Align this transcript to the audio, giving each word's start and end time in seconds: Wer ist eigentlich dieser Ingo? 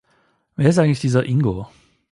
Wer 0.55 0.67
ist 0.71 0.79
eigentlich 0.79 0.99
dieser 0.99 1.23
Ingo? 1.27 1.67